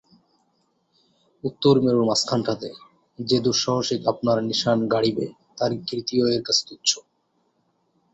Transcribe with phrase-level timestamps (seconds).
[1.43, 2.69] উত্তরমেরুর মাঝখানটাতে
[3.19, 5.25] যে দুঃসাহসিক আপনার নিশান গাড়িবে
[5.57, 6.89] তার কীর্তিও এর কাছে তুচ্ছ।